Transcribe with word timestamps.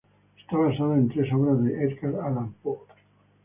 Está 0.39 0.57
basada 0.57 0.95
en 0.95 1.09
tres 1.09 1.31
obras 1.31 1.63
de 1.63 1.79
Edgar 1.85 2.15
Allan 2.25 2.51
Poe. 2.63 2.79